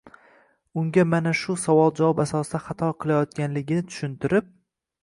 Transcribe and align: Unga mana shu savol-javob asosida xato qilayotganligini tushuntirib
Unga 0.81 1.05
mana 1.09 1.33
shu 1.41 1.57
savol-javob 1.65 2.23
asosida 2.27 2.63
xato 2.71 2.91
qilayotganligini 3.05 3.89
tushuntirib 3.93 4.53